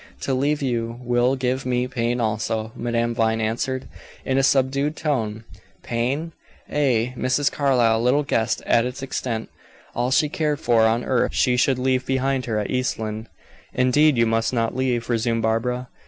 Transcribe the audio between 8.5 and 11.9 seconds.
at its extent. All she cared for on earth she should